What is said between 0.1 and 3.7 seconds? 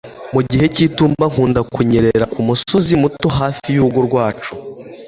mu gihe cy'itumba, nkunda kunyerera kumusozi muto hafi